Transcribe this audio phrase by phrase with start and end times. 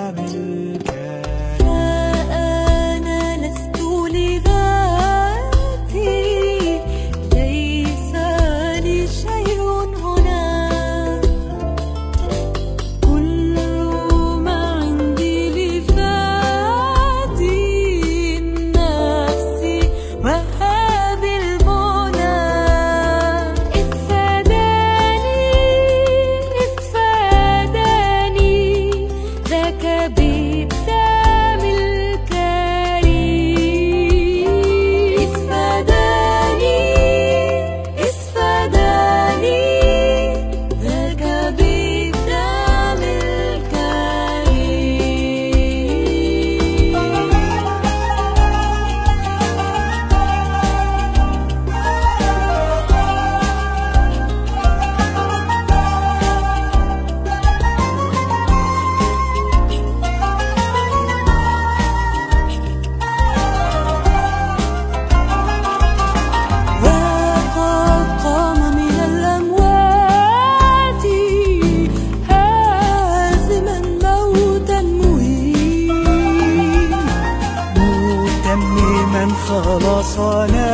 [79.65, 80.71] خلاص على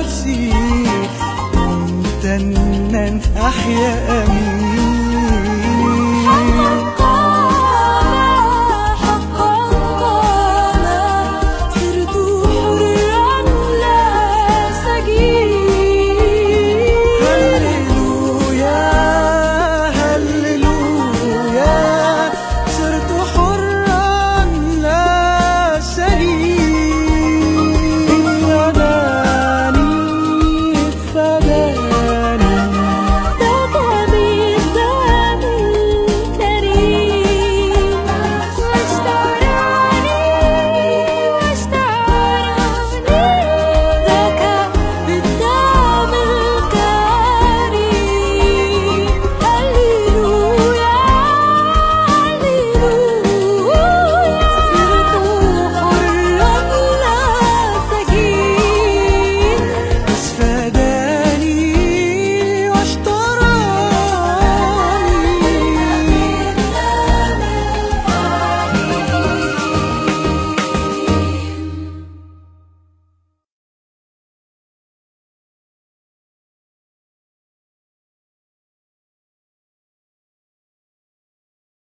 [0.00, 0.52] نفسي
[1.56, 4.51] ومتنن أحيا أمين.